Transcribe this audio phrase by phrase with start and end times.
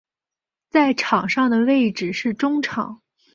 [0.71, 3.03] 在场上的位置是中场。